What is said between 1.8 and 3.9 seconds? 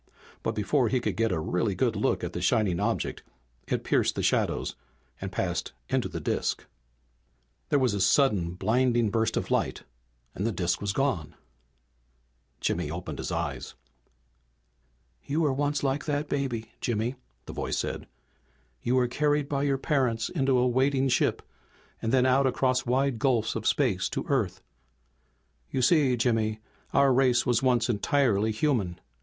look at the shining object it